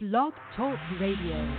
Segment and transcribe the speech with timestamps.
[0.00, 1.54] Blog Talk Radio.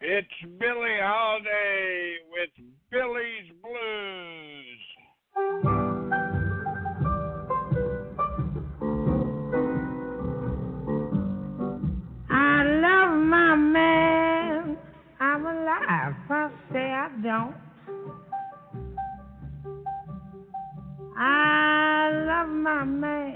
[0.00, 0.26] It's
[0.58, 2.50] Billie Holiday with
[2.90, 4.82] Billie's Blues.
[12.28, 14.76] I love my man.
[15.20, 16.14] I'm alive.
[16.30, 17.54] I say I don't.
[21.16, 23.27] I love my man.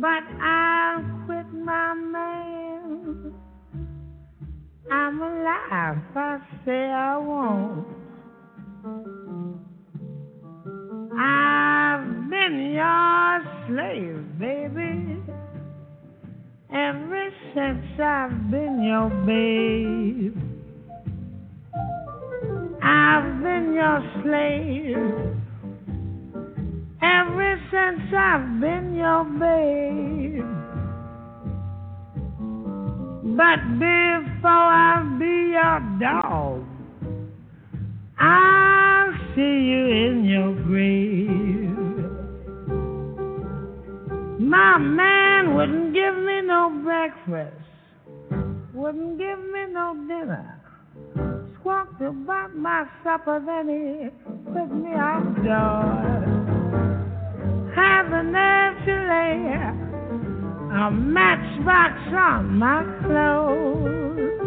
[0.00, 3.32] But I'll quit my man.
[4.90, 5.98] I'm alive.
[6.16, 7.86] I say I won't.
[11.16, 15.22] I've been your slave, baby,
[16.74, 20.36] ever since I've been your babe.
[22.82, 25.43] I've been your slave
[27.04, 30.54] ever since I've been your babe.
[33.36, 36.64] But before I'll be your dog,
[38.18, 41.74] I'll see you in your grave.
[44.40, 47.56] My man wouldn't give me no breakfast,
[48.72, 50.60] wouldn't give me no dinner.
[51.58, 54.10] Squawked about my supper, then he
[54.52, 56.43] put me out outdoors.
[57.74, 59.36] Had the nerve to lay
[60.76, 64.40] a matchbox on my clothes.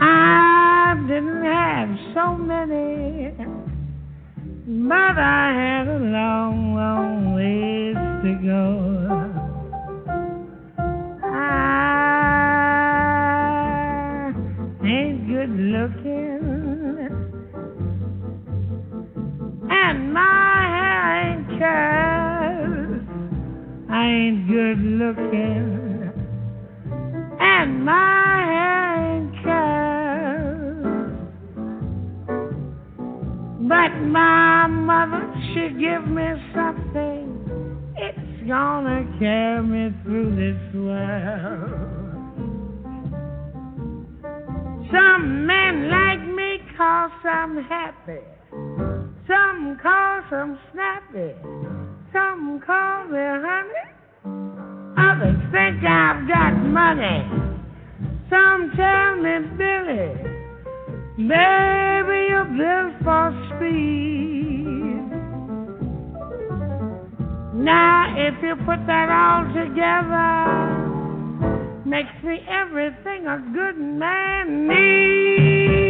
[0.00, 3.32] I didn't have so many,
[4.88, 8.64] but I had a long, long ways to go.
[11.24, 11.36] I
[14.84, 16.42] ain't good looking,
[19.70, 20.57] and my
[21.58, 23.02] curls.
[23.90, 26.12] I ain't good looking,
[27.40, 29.98] and my hair ain't curls.
[33.68, 37.24] But my mother, she give me something.
[37.96, 41.98] It's gonna carry me through this world.
[44.92, 48.37] Some men like me cause I'm happy.
[49.28, 51.34] Some call I'm snappy.
[52.14, 53.84] Some call me honey.
[54.96, 57.28] Others think I've got money.
[58.30, 60.16] Some tell me, Billie,
[61.28, 65.04] baby, you're built for speed.
[67.52, 70.38] Now, if you put that all together,
[71.84, 75.87] makes me everything a good man needs.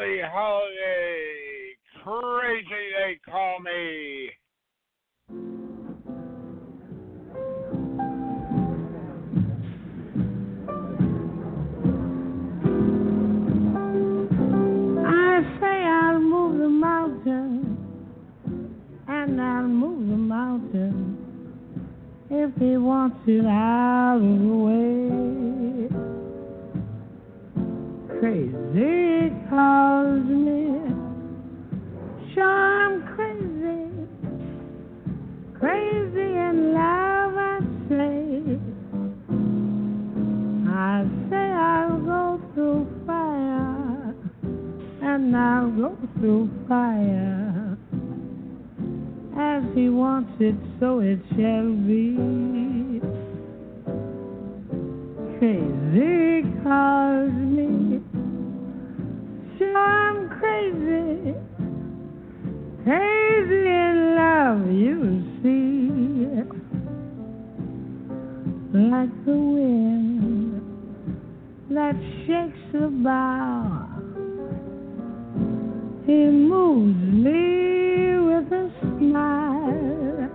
[0.00, 4.30] Billie Holiday, crazy they call me.
[15.06, 17.76] I say I'll move the mountain,
[19.06, 21.18] and I'll move the mountain
[22.30, 25.10] if he wants it out of the way.
[28.18, 29.29] Crazy
[29.60, 30.62] calls me,
[32.32, 33.82] sure I'm crazy,
[35.58, 37.34] crazy in love.
[37.36, 38.20] I say,
[40.70, 44.14] I say I'll go through fire
[45.02, 47.76] and I'll go through fire.
[49.36, 53.00] As he wants it, so it shall be.
[55.38, 57.89] Crazy calls me.
[59.70, 61.34] Sure, I'm crazy.
[62.84, 65.80] Crazy in love, you see.
[68.72, 70.62] Like the wind
[71.70, 71.96] that
[72.26, 73.86] shakes the bough.
[76.06, 80.30] He moves me with a smile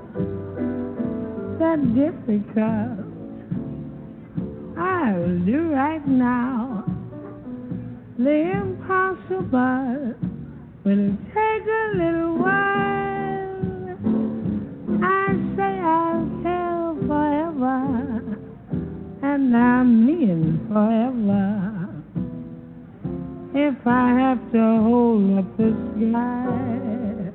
[1.59, 3.05] that difficult
[4.77, 6.85] I'll do right now.
[9.27, 10.13] The impossible
[10.83, 13.57] will take a little while.
[15.01, 17.79] I say I'll tell forever,
[19.23, 21.43] and I mean forever.
[23.55, 27.31] If I have to hold up the sky,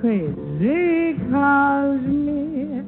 [0.00, 2.82] crazy calls me.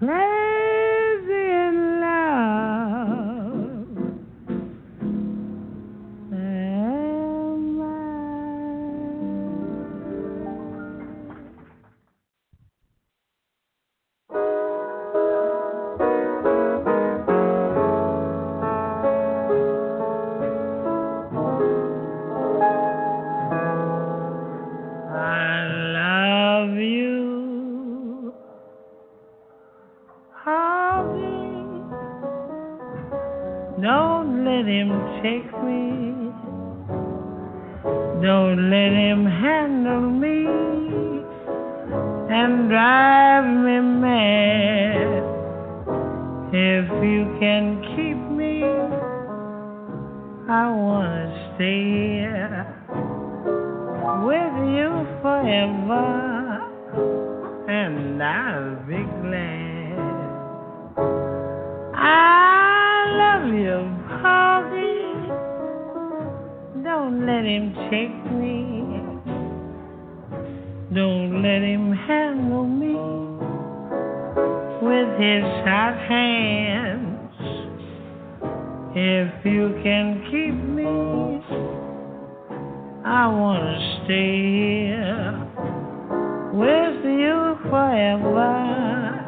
[0.00, 0.39] Play.
[57.68, 59.98] and I'll be glad.
[61.94, 63.78] I love you,
[64.22, 65.00] Bobby.
[66.84, 68.60] Don't let him take me.
[70.94, 72.94] Don't let him handle me
[74.82, 77.16] with his hot hands.
[78.92, 80.84] If you can keep me,
[83.04, 84.32] I want to stay
[84.88, 85.39] here
[86.52, 89.20] with you forever.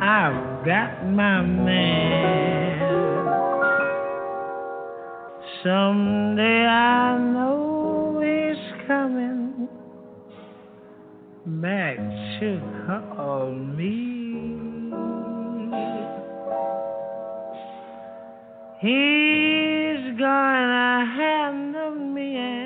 [0.00, 2.46] I've got my man.
[5.64, 9.68] Someday I know he's coming
[11.60, 11.96] back
[12.40, 14.12] to call me.
[18.80, 22.65] He's gonna handle me.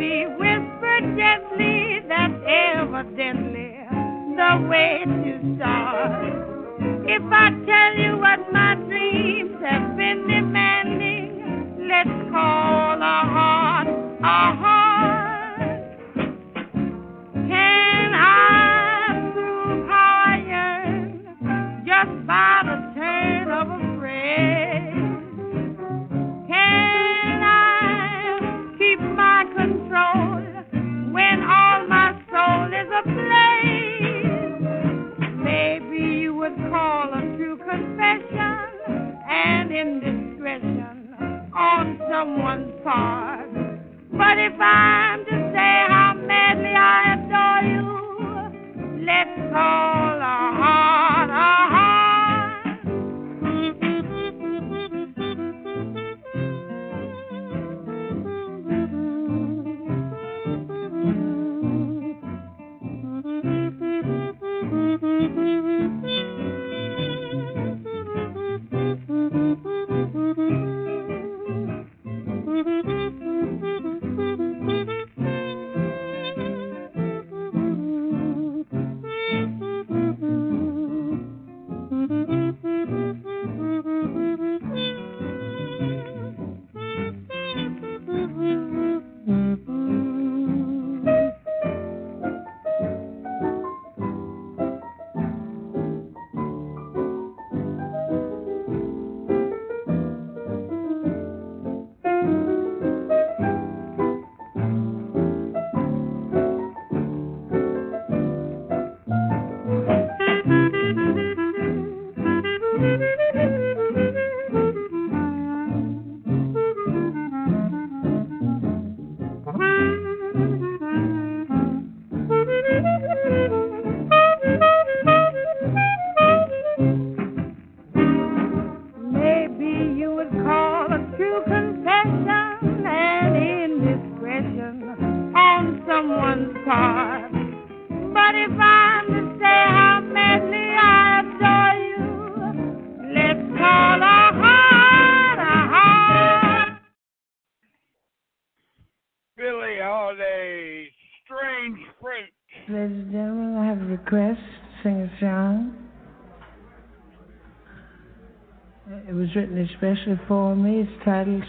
[0.00, 0.39] me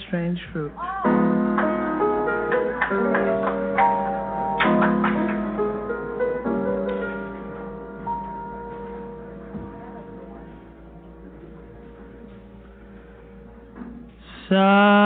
[0.07, 0.71] strange fruit.
[14.49, 15.00] Side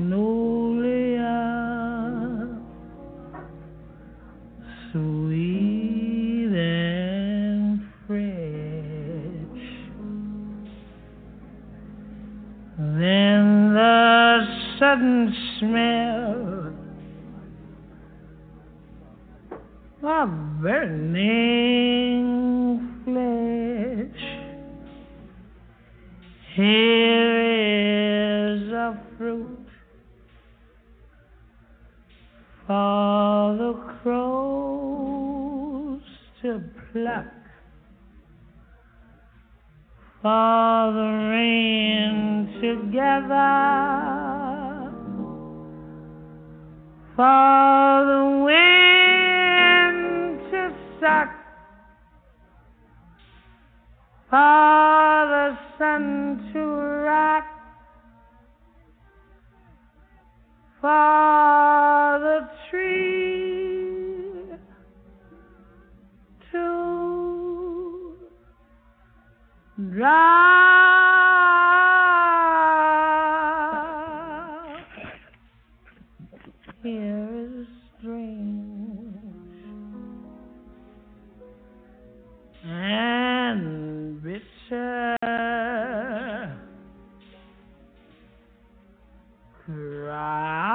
[89.65, 90.71] crop.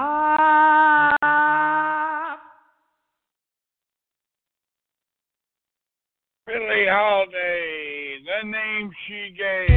[6.47, 9.76] Billie Holiday, the name she gave.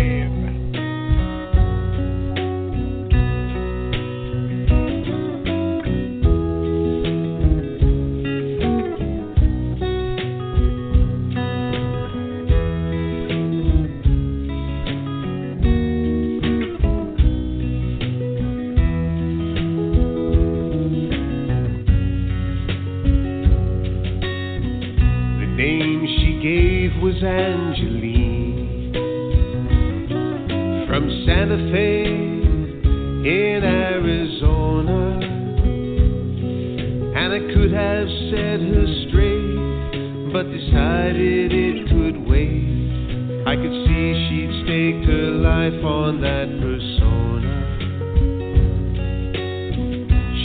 [38.59, 43.43] Set her straight, but decided it could wait.
[43.47, 47.53] I could see she'd staked her life on that persona.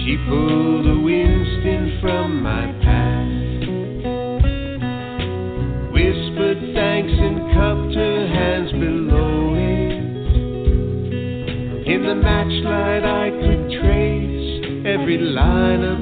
[0.04, 3.32] She pulled a Winston from my past
[5.92, 9.92] whispered thanks and cupped her hands below it.
[11.86, 15.93] In the matchlight, I could trace every line upon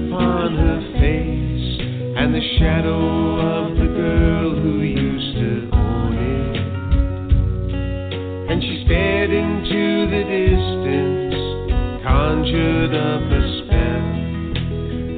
[12.82, 14.06] conjured up a spell,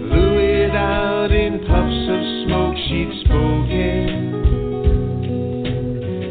[0.08, 4.32] blew it out in puffs of smoke she'd spoken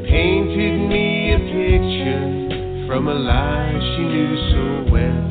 [0.08, 5.30] painted me a picture from a lie she knew so well.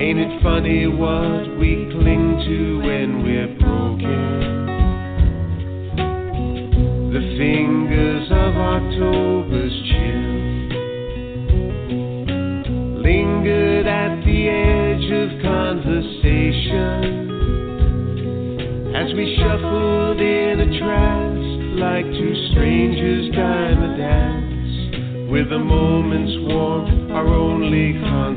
[0.00, 4.40] Ain't it funny what we cling to when we're broken?
[7.12, 9.31] The fingers of October's
[19.14, 25.30] we shuffled in a trance, like two strangers dying to dance.
[25.30, 28.31] With a moment's warmth, our only contact.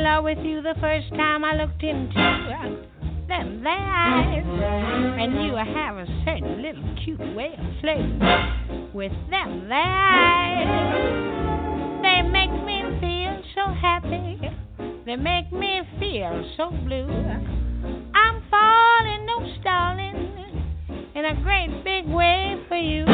[0.00, 2.14] love with you the first time I looked into
[3.28, 4.44] them eyes.
[5.20, 8.18] and you have a certain little cute way of flirting
[8.94, 10.66] with them eyes.
[12.02, 14.40] They make me feel so happy.
[15.04, 17.08] They make me feel so blue.
[18.14, 20.16] I'm falling, no stalling,
[21.14, 23.04] in a great big way for you.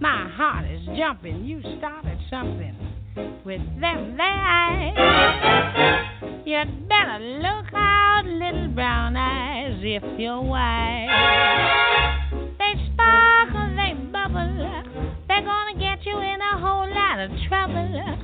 [0.00, 1.44] My heart is jumping.
[1.44, 2.87] You started something
[3.44, 4.94] with them there eyes.
[6.44, 11.08] You better look out, little brown eyes, if you're wise.
[12.58, 14.82] They sparkle, they bubble,
[15.28, 18.18] they're gonna get you in a whole lot of trouble.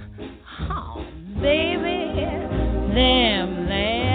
[0.71, 1.05] Oh,
[1.41, 2.15] baby,
[2.95, 4.14] them there.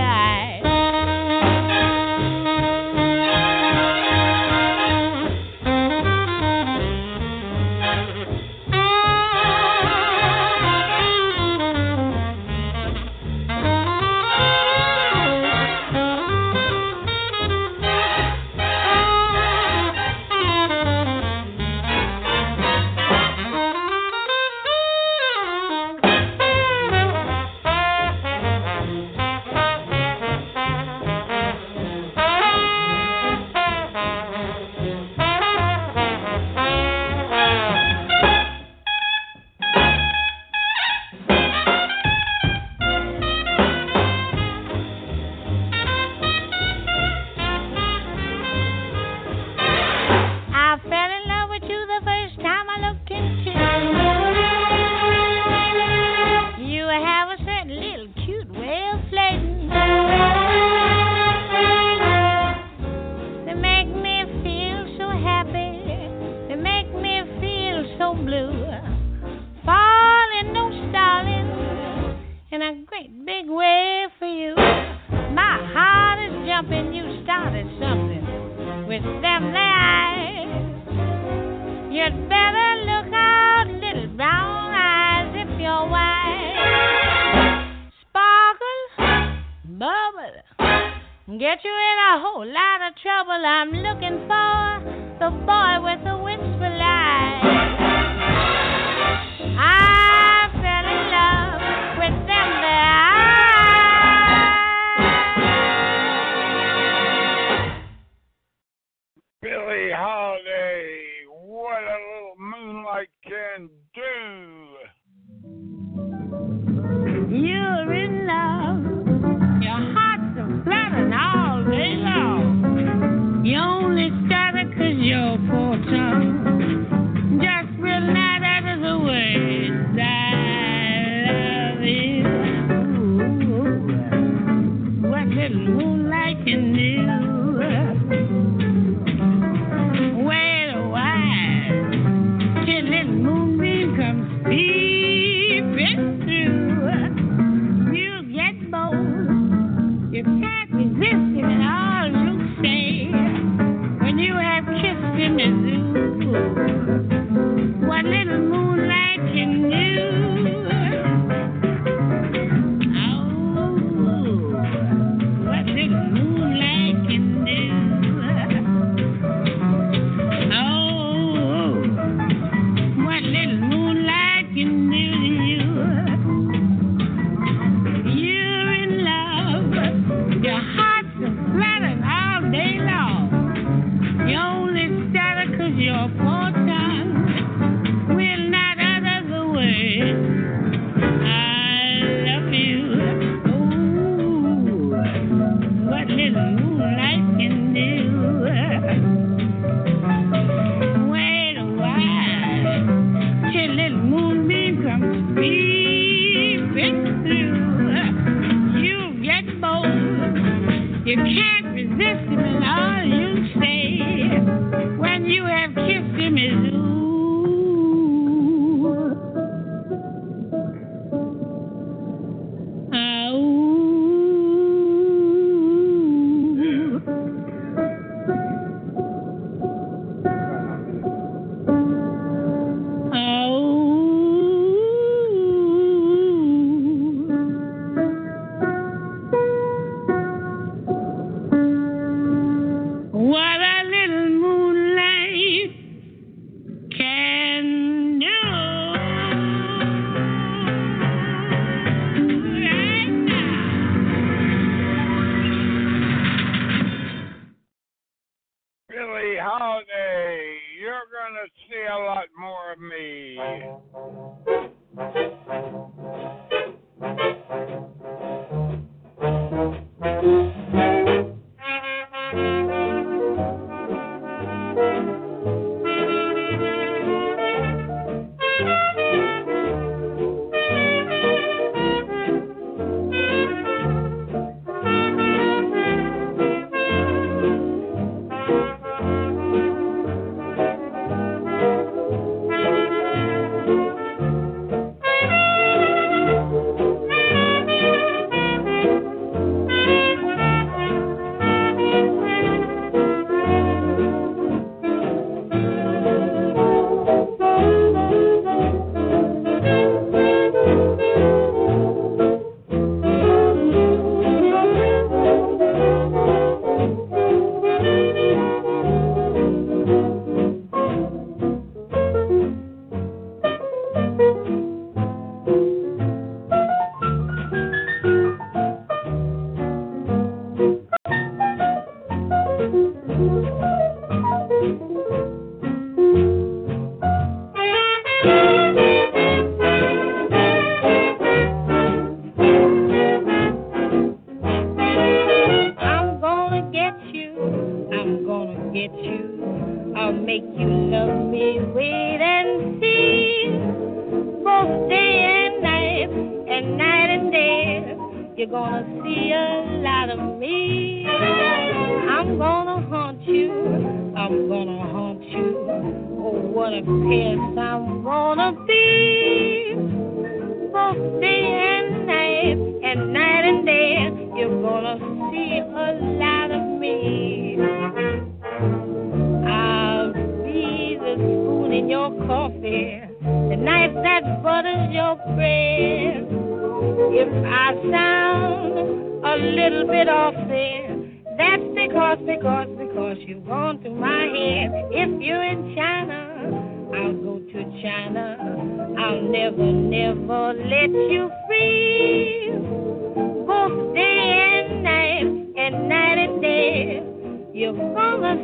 [135.68, 138.49] Moonlight you knew.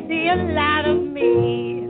[0.07, 1.84] See a lot of me.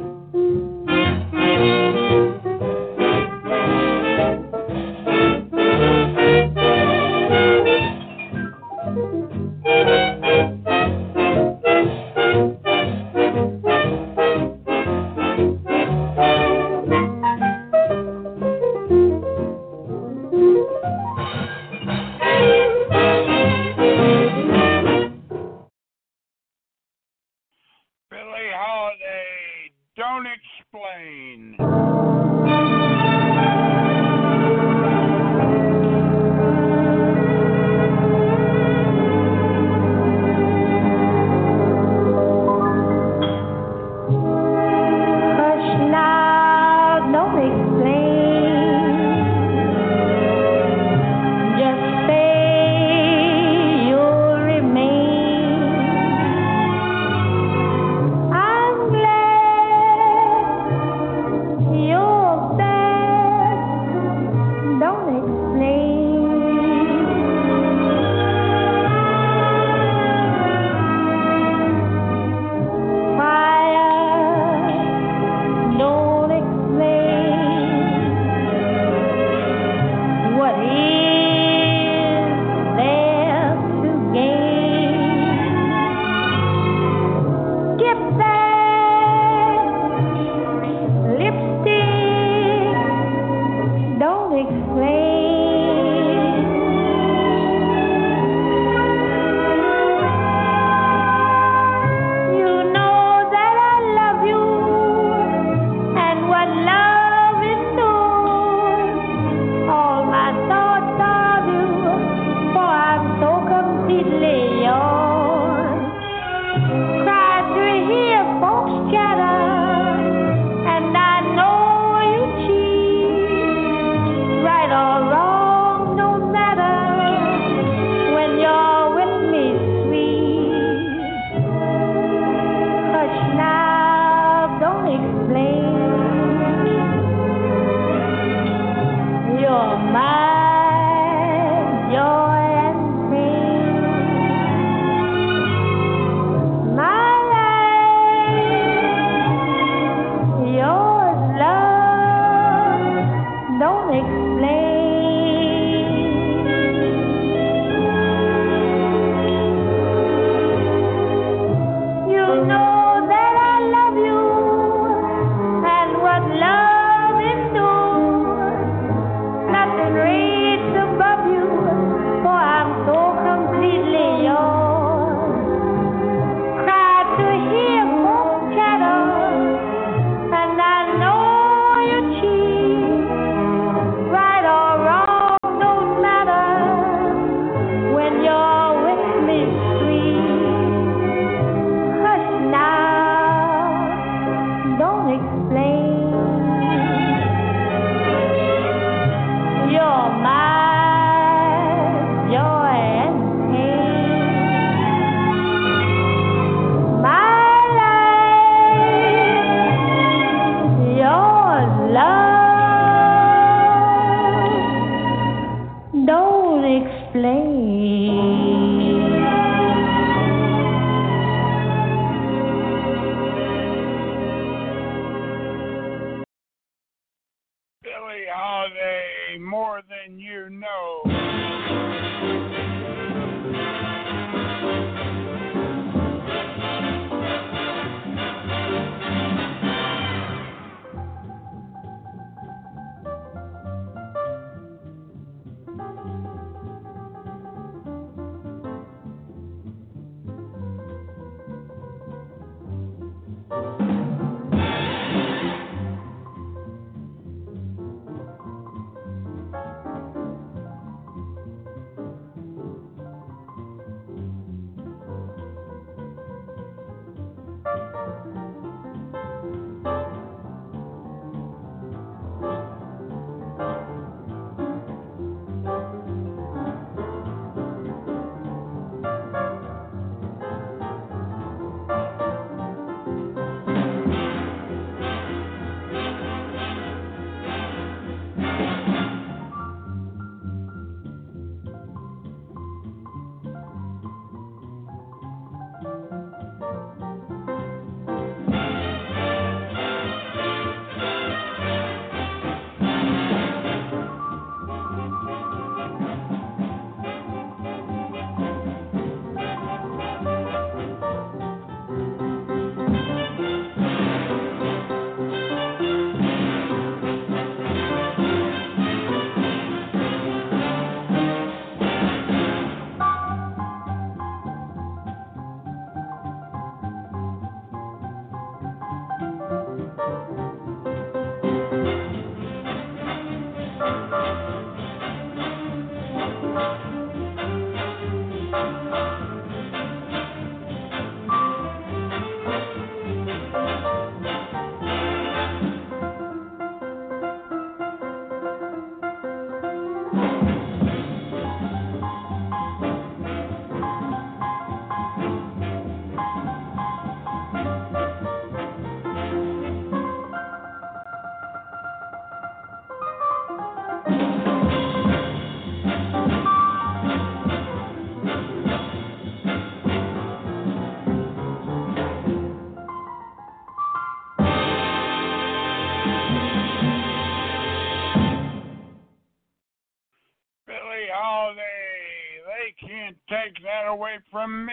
[384.32, 384.65] From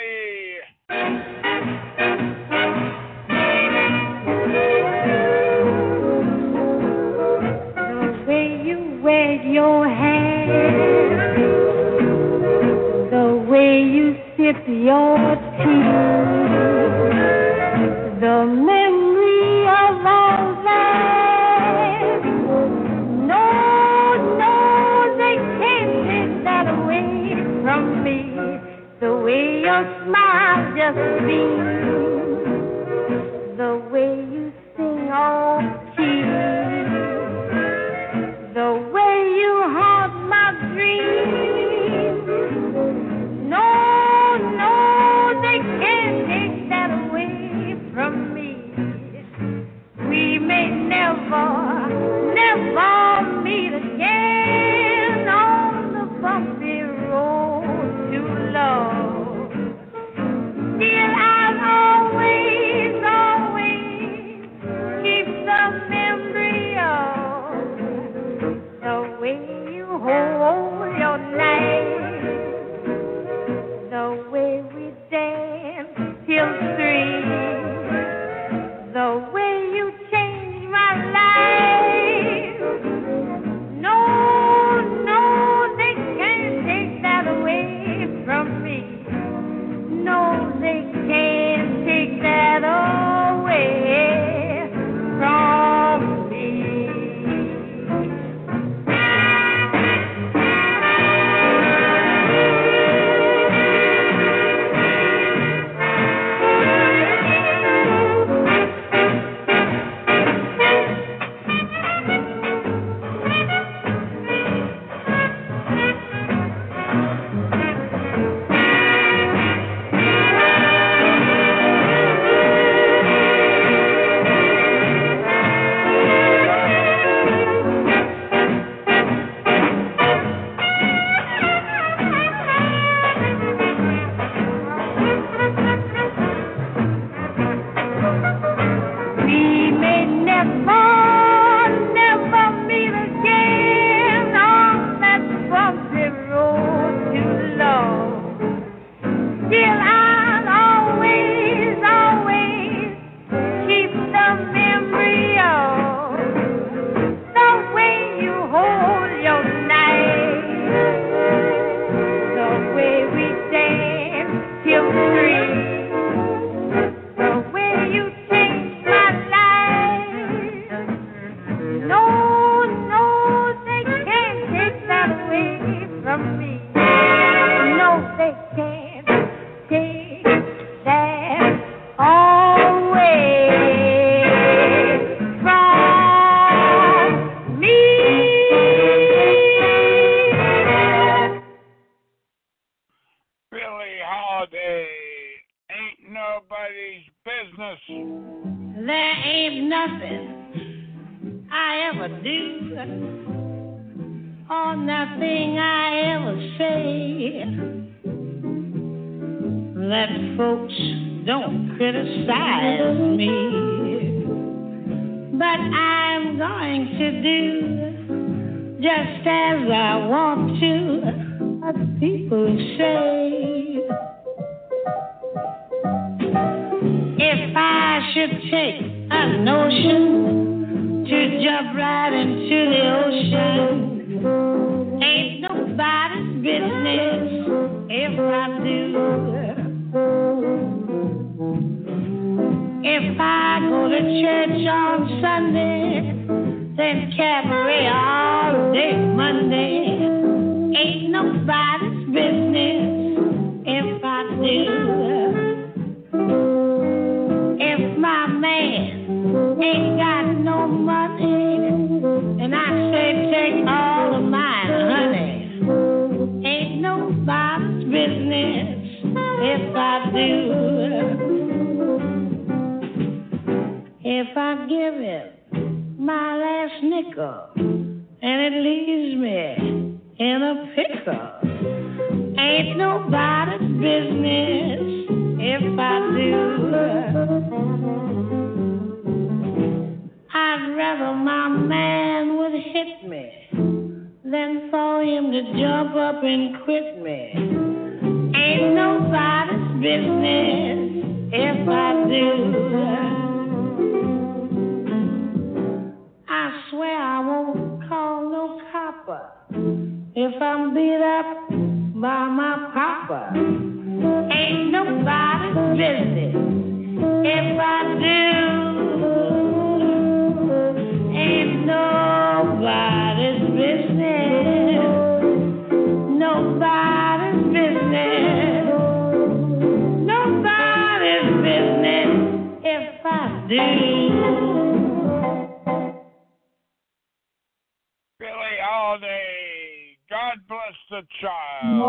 [340.63, 341.83] molest the child.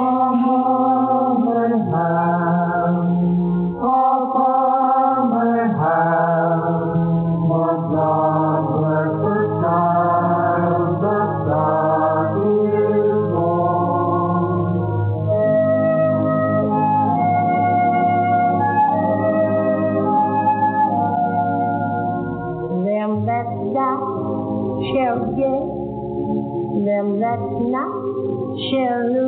[28.58, 29.23] share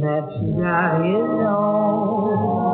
[0.00, 2.67] That's not his own.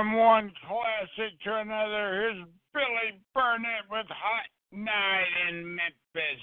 [0.00, 6.40] From one classic to another, here's Billy Burnette with Hot Night in Memphis.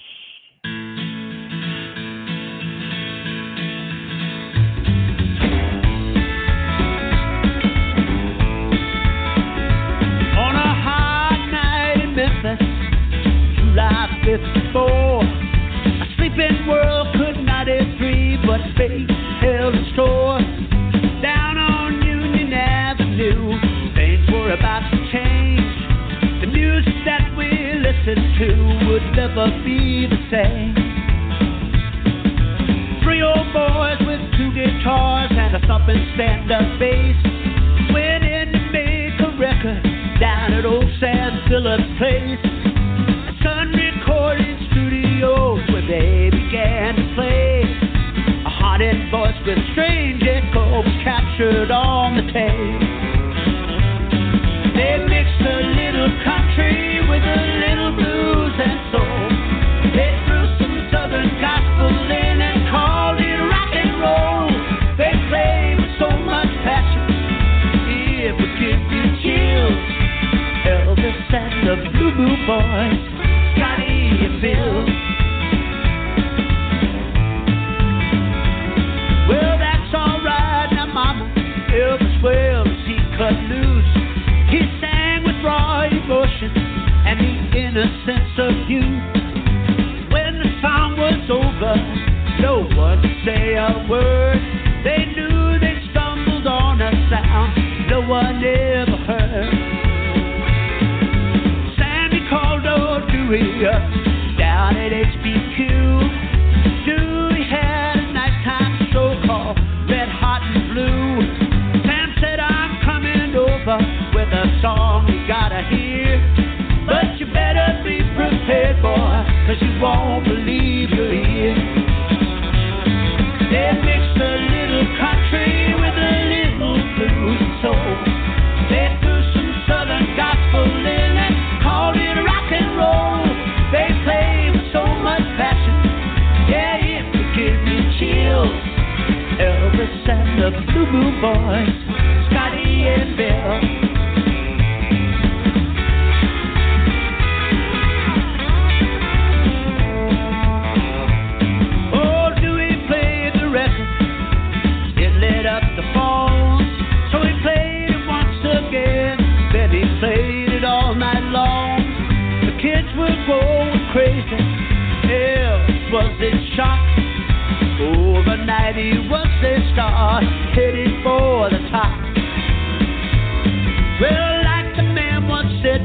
[10.38, 12.62] On a hot night in Memphis,
[13.56, 15.24] July 54,
[15.90, 19.10] a sleeping world could not have dreamed what fate
[19.42, 20.57] held in store.
[28.38, 28.54] two
[28.86, 30.70] would never be the same.
[33.02, 37.18] Three old boys with two guitars and a thumping stand-up bass
[37.90, 39.82] went in to make a record
[40.20, 42.38] down at old Sam Phillips Place.
[43.42, 47.66] Sun recording studios where they began to play.
[48.46, 52.82] A haunted voice with strange echo was captured on the tape.
[54.78, 56.87] They mixed a little country.
[72.18, 72.98] schoolboys.
[73.54, 74.97] Scotty, and Bill.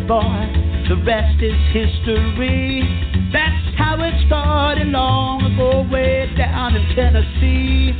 [0.07, 0.51] boy,
[0.89, 2.83] the rest is history.
[3.31, 7.95] That's how it started long ago, way down in Tennessee.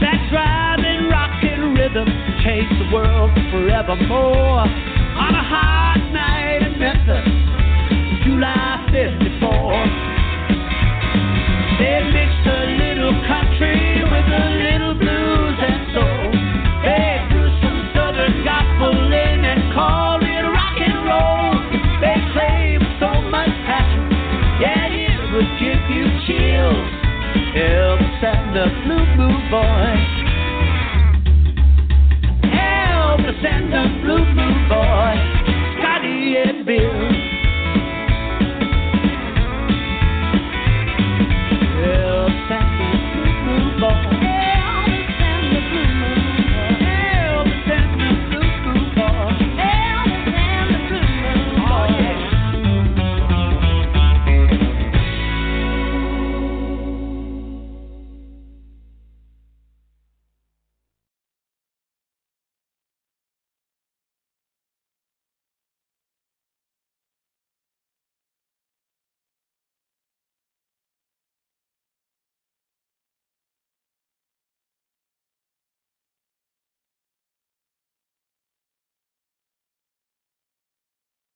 [0.00, 2.08] That driving rocking rhythm
[2.44, 4.64] changed the world forevermore.
[4.64, 7.28] On a hot night in Memphis,
[8.24, 9.12] July 54,
[11.78, 13.91] they mixed a little country.
[26.26, 26.88] chills
[27.56, 29.90] ever sat the blue blue boy.
[32.46, 35.14] Elvis and the blue blue boy,
[35.78, 37.11] Scotty and Bill.